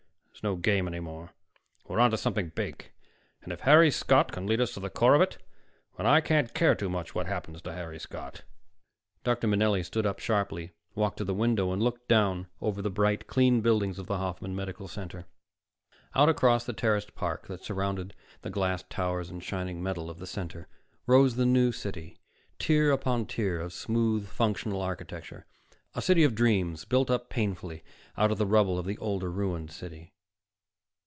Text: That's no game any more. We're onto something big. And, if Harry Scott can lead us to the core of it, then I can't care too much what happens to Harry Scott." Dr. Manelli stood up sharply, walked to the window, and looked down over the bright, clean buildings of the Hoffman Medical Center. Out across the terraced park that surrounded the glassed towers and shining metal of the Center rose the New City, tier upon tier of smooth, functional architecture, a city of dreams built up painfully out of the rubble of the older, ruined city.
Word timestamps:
That's 0.33 0.43
no 0.43 0.55
game 0.55 0.87
any 0.87 0.99
more. 0.99 1.33
We're 1.87 1.99
onto 1.99 2.17
something 2.17 2.49
big. 2.55 2.89
And, 3.43 3.53
if 3.53 3.59
Harry 3.59 3.91
Scott 3.91 4.31
can 4.31 4.47
lead 4.47 4.59
us 4.59 4.73
to 4.73 4.79
the 4.79 4.89
core 4.89 5.13
of 5.13 5.21
it, 5.21 5.37
then 5.97 6.07
I 6.07 6.19
can't 6.19 6.55
care 6.55 6.73
too 6.73 6.89
much 6.89 7.13
what 7.13 7.27
happens 7.27 7.61
to 7.61 7.73
Harry 7.73 7.99
Scott." 7.99 8.41
Dr. 9.23 9.45
Manelli 9.47 9.83
stood 9.85 10.07
up 10.07 10.17
sharply, 10.17 10.71
walked 10.95 11.17
to 11.19 11.23
the 11.25 11.35
window, 11.35 11.71
and 11.71 11.83
looked 11.83 12.07
down 12.07 12.47
over 12.59 12.81
the 12.81 12.89
bright, 12.89 13.27
clean 13.27 13.61
buildings 13.61 13.99
of 13.99 14.07
the 14.07 14.17
Hoffman 14.17 14.55
Medical 14.55 14.87
Center. 14.87 15.27
Out 16.15 16.27
across 16.27 16.65
the 16.65 16.73
terraced 16.73 17.13
park 17.13 17.45
that 17.45 17.63
surrounded 17.63 18.15
the 18.41 18.49
glassed 18.49 18.89
towers 18.89 19.29
and 19.29 19.43
shining 19.43 19.83
metal 19.83 20.09
of 20.09 20.17
the 20.17 20.25
Center 20.25 20.67
rose 21.05 21.35
the 21.35 21.45
New 21.45 21.71
City, 21.71 22.17
tier 22.57 22.89
upon 22.89 23.27
tier 23.27 23.59
of 23.59 23.73
smooth, 23.73 24.27
functional 24.27 24.81
architecture, 24.81 25.45
a 25.93 26.01
city 26.01 26.23
of 26.23 26.33
dreams 26.33 26.83
built 26.83 27.11
up 27.11 27.29
painfully 27.29 27.83
out 28.17 28.31
of 28.31 28.39
the 28.39 28.47
rubble 28.47 28.79
of 28.79 28.87
the 28.87 28.97
older, 28.97 29.29
ruined 29.29 29.69
city. 29.69 30.15